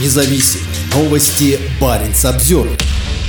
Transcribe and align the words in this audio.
независим. 0.00 0.60
Новости 0.94 1.58
Баренц 1.80 2.24
обзор. 2.24 2.68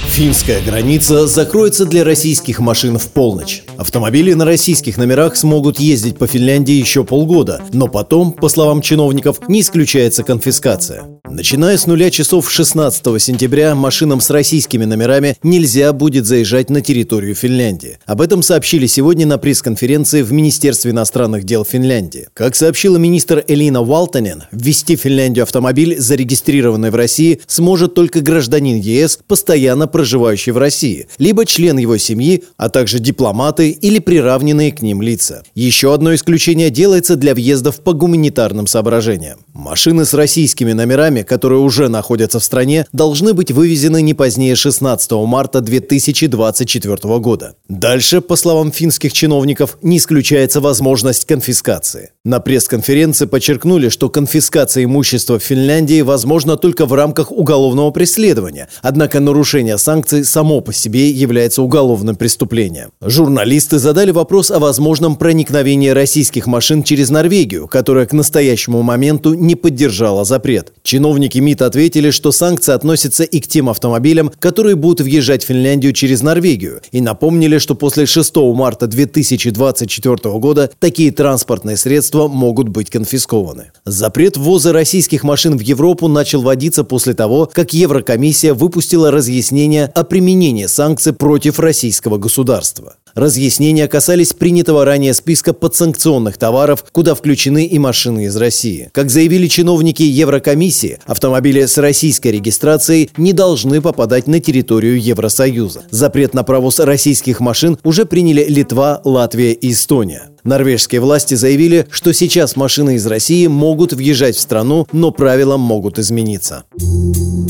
Финская 0.07 0.61
граница 0.61 1.27
закроется 1.27 1.85
для 1.85 2.03
российских 2.03 2.59
машин 2.59 2.97
в 2.97 3.07
полночь. 3.07 3.63
Автомобили 3.77 4.33
на 4.33 4.45
российских 4.45 4.97
номерах 4.97 5.35
смогут 5.35 5.79
ездить 5.79 6.17
по 6.17 6.25
Финляндии 6.25 6.73
еще 6.73 7.03
полгода, 7.03 7.61
но 7.73 7.87
потом, 7.87 8.31
по 8.31 8.47
словам 8.47 8.81
чиновников, 8.81 9.49
не 9.49 9.61
исключается 9.61 10.23
конфискация. 10.23 11.03
Начиная 11.29 11.77
с 11.77 11.87
нуля 11.87 12.11
часов 12.11 12.49
16 12.51 13.21
сентября 13.21 13.73
машинам 13.73 14.21
с 14.21 14.29
российскими 14.29 14.85
номерами 14.85 15.37
нельзя 15.43 15.91
будет 15.91 16.25
заезжать 16.25 16.69
на 16.69 16.81
территорию 16.81 17.35
Финляндии. 17.35 17.97
Об 18.05 18.21
этом 18.21 18.43
сообщили 18.43 18.85
сегодня 18.85 19.25
на 19.25 19.37
пресс-конференции 19.37 20.21
в 20.21 20.31
Министерстве 20.31 20.91
иностранных 20.91 21.43
дел 21.43 21.65
Финляндии. 21.65 22.27
Как 22.33 22.55
сообщила 22.55 22.97
министр 22.97 23.43
Элина 23.47 23.81
Валтанен, 23.81 24.43
ввести 24.51 24.95
в 24.95 25.01
Финляндию 25.01 25.43
автомобиль, 25.43 25.99
зарегистрированный 25.99 26.91
в 26.91 26.95
России, 26.95 27.41
сможет 27.47 27.95
только 27.95 28.21
гражданин 28.21 28.77
ЕС, 28.77 29.19
постоянно 29.27 29.87
проживающий 29.87 30.51
в 30.51 30.57
России, 30.57 31.07
либо 31.17 31.45
член 31.45 31.77
его 31.77 31.97
семьи, 31.97 32.43
а 32.57 32.69
также 32.69 32.99
дипломаты 32.99 33.71
или 33.71 33.99
приравненные 33.99 34.71
к 34.71 34.81
ним 34.81 35.01
лица. 35.01 35.43
Еще 35.55 35.93
одно 35.93 36.13
исключение 36.13 36.69
делается 36.69 37.15
для 37.15 37.33
въездов 37.33 37.81
по 37.81 37.93
гуманитарным 37.93 38.67
соображениям. 38.67 39.44
Машины 39.55 40.03
с 40.03 40.13
российскими 40.13 40.73
номерами, 40.73 41.21
которые 41.21 41.61
уже 41.61 41.87
находятся 41.87 42.39
в 42.39 42.43
стране, 42.43 42.85
должны 42.91 43.33
быть 43.33 43.51
вывезены 43.51 44.01
не 44.01 44.13
позднее 44.13 44.53
16 44.53 45.09
марта 45.13 45.61
2024 45.61 47.19
года. 47.19 47.55
Дальше, 47.69 48.19
по 48.19 48.35
словам 48.35 48.73
финских 48.73 49.13
чиновников, 49.13 49.77
не 49.81 49.97
исключается 49.97 50.59
возможность 50.59 51.23
конфискации. 51.23 52.11
На 52.25 52.41
пресс-конференции 52.41 53.27
подчеркнули, 53.27 53.87
что 53.87 54.09
конфискация 54.09 54.83
имущества 54.83 55.39
в 55.39 55.43
Финляндии 55.43 56.01
возможна 56.01 56.57
только 56.57 56.85
в 56.85 56.91
рамках 56.91 57.31
уголовного 57.31 57.91
преследования, 57.91 58.67
однако 58.81 59.21
нарушение 59.21 59.77
санкций 59.77 60.25
само 60.25 60.59
по 60.59 60.73
себе 60.73 61.09
является 61.11 61.61
уголовным 61.61 62.17
преступлением. 62.17 62.91
Журналисты 62.99 63.79
задали 63.79 64.11
вопрос 64.11 64.51
о 64.51 64.59
возможном 64.59 65.15
проникновении 65.15 65.89
российских 65.89 66.45
машин 66.45 66.83
через 66.83 67.09
Норвегию, 67.09 67.69
которая 67.69 68.05
к 68.05 68.11
настоящему 68.11 68.81
моменту 68.81 69.33
не 69.45 69.55
поддержала 69.55 70.25
запрет. 70.25 70.73
Чиновники 70.83 71.39
МИД 71.39 71.63
ответили, 71.63 72.11
что 72.11 72.31
санкции 72.31 72.73
относятся 72.73 73.23
и 73.23 73.39
к 73.39 73.47
тем 73.47 73.69
автомобилям, 73.69 74.31
которые 74.39 74.75
будут 74.75 75.01
въезжать 75.01 75.43
в 75.43 75.47
Финляндию 75.47 75.93
через 75.93 76.21
Норвегию, 76.21 76.81
и 76.91 77.01
напомнили, 77.01 77.57
что 77.57 77.75
после 77.75 78.05
6 78.05 78.35
марта 78.53 78.87
2024 78.87 80.15
года 80.39 80.69
такие 80.79 81.11
транспортные 81.11 81.77
средства 81.77 82.27
могут 82.27 82.69
быть 82.69 82.89
конфискованы. 82.89 83.71
Запрет 83.85 84.37
ввоза 84.37 84.73
российских 84.73 85.23
машин 85.23 85.57
в 85.57 85.61
Европу 85.61 86.07
начал 86.07 86.41
вводиться 86.41 86.83
после 86.83 87.13
того, 87.13 87.49
как 87.51 87.73
Еврокомиссия 87.73 88.53
выпустила 88.53 89.11
разъяснение 89.11 89.85
о 89.85 90.03
применении 90.03 90.65
санкций 90.65 91.13
против 91.13 91.59
российского 91.59 92.17
государства. 92.17 92.95
Разъяснения 93.15 93.87
касались 93.87 94.33
принятого 94.33 94.83
ранее 94.83 95.13
списка 95.13 95.53
подсанкционных 95.53 96.37
товаров, 96.37 96.83
куда 96.91 97.15
включены 97.15 97.65
и 97.65 97.79
машины 97.79 98.25
из 98.25 98.35
России. 98.35 98.89
Как 98.91 99.09
заявили 99.09 99.47
чиновники 99.47 100.03
Еврокомиссии, 100.03 100.99
автомобили 101.05 101.65
с 101.65 101.77
российской 101.77 102.27
регистрацией 102.27 103.09
не 103.15 103.31
должны 103.31 103.81
попадать 103.81 104.27
на 104.27 104.41
территорию 104.41 105.01
Евросоюза. 105.01 105.83
Запрет 105.89 106.33
на 106.33 106.43
провоз 106.43 106.81
российских 106.81 107.39
машин 107.39 107.77
уже 107.83 108.05
приняли 108.05 108.45
Литва, 108.49 108.99
Латвия 109.05 109.53
и 109.53 109.71
Эстония. 109.71 110.29
Норвежские 110.43 110.99
власти 110.99 111.35
заявили, 111.35 111.87
что 111.89 112.13
сейчас 112.13 112.57
машины 112.57 112.95
из 112.95 113.07
России 113.07 113.47
могут 113.47 113.93
въезжать 113.93 114.35
в 114.35 114.41
страну, 114.41 114.87
но 114.91 115.11
правила 115.11 115.55
могут 115.55 115.99
измениться. 115.99 116.65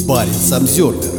Парень 0.08 0.32
Самсервер 0.32 1.15